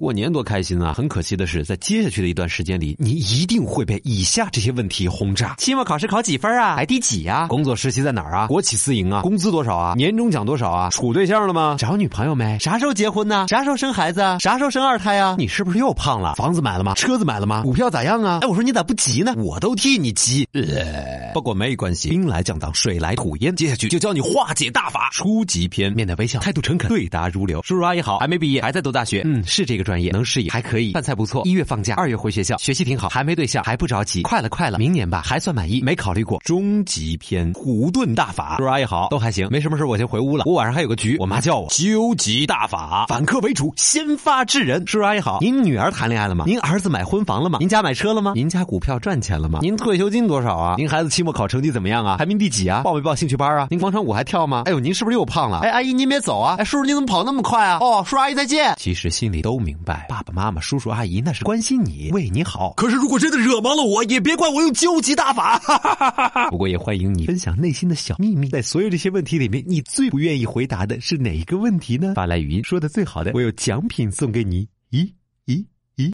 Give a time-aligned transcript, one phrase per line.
[0.00, 0.94] 过年多开心啊！
[0.94, 6.74] 很可惜的是，在接下去的一段时间里，你一定会被以下这些问题轰炸：期末考试考几分啊？
[6.74, 7.46] 排第几呀？
[7.48, 8.46] 工作实习在哪儿啊？
[8.46, 9.20] 国企私营啊？
[9.20, 9.92] 工资多少啊？
[9.98, 10.88] 年终奖多少啊？
[10.88, 11.76] 处对象了吗？
[11.78, 12.58] 找女朋友没？
[12.58, 13.44] 啥时候结婚呢？
[13.50, 14.22] 啥时候生孩子？
[14.40, 15.36] 啥时候生二胎啊？
[15.38, 16.34] 你是不是又胖了？
[16.36, 16.94] 房子买了吗？
[16.94, 17.60] 车子买了吗？
[17.60, 18.38] 股票咋样啊？
[18.40, 19.34] 哎，我说你咋不急呢？
[19.36, 20.48] 我都替你急。
[20.54, 23.54] 呃，不过没关系，兵来将挡，水来土掩。
[23.54, 25.10] 接下去就教你化解大法。
[25.12, 27.60] 初级篇，面带微笑，态度诚恳，对答如流。
[27.64, 29.20] 叔叔阿姨好，还没毕业，还在读大学。
[29.26, 31.42] 嗯，是这个专业，能适应，还可以，饭菜不错。
[31.44, 36.38] 一月放假，二月回学校，学习挺好，还没对象，还不着急，快了快了，明年吧，还算满意，没考虑过。
[36.44, 38.54] 终极篇，虎遁大法。
[38.58, 40.44] 叔叔阿姨好，都还行，没什么事，我先回屋了。
[40.46, 41.66] 我晚上还有个局，我妈叫我。
[41.70, 44.86] 究极大法，反客为主，先发制人。
[44.86, 46.44] 叔叔阿姨好，您女儿谈恋爱了吗？
[46.46, 47.58] 您儿子买婚房了吗？
[47.58, 48.34] 您家买车了吗？
[48.36, 49.58] 您家股票赚钱了吗？
[49.60, 50.76] 您退休金多少啊？
[50.78, 52.16] 您孩子期末考成绩怎么样啊？
[52.18, 52.82] 排名第几啊？
[52.84, 53.66] 报没报兴趣班啊？
[53.70, 54.62] 您广场舞还跳吗？
[54.66, 55.58] 哎呦，您是不是又胖了？
[55.64, 56.54] 哎，阿姨您别走啊！
[56.60, 57.78] 哎，叔叔你怎么跑那么快啊？
[57.80, 58.74] 哦，叔叔阿姨再见。
[58.76, 62.72] 其实心里都明白，爸爸妈妈、叔叔阿姨那是关心你，为你好。
[62.76, 65.58] 可是如果真的惹毛了我，也别怪我用究极大法。
[66.50, 68.48] 不过也欢迎你分享内心的小秘密。
[68.48, 72.14] 在所有这些问题里面，你最不愿意回答的是哪一个问题呢？
[72.14, 74.68] 发来语音说的最好的，我有奖品送给你。
[74.90, 75.10] 咦？